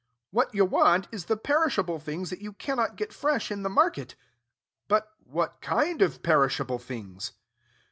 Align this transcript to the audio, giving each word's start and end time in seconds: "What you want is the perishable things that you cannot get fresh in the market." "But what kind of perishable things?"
"What 0.31 0.51
you 0.55 0.65
want 0.65 1.07
is 1.11 1.25
the 1.25 1.37
perishable 1.37 1.99
things 1.99 2.31
that 2.31 2.41
you 2.41 2.53
cannot 2.53 2.95
get 2.95 3.13
fresh 3.13 3.51
in 3.51 3.61
the 3.61 3.69
market." 3.69 4.15
"But 4.87 5.11
what 5.25 5.61
kind 5.61 6.01
of 6.01 6.23
perishable 6.23 6.79
things?" 6.79 7.33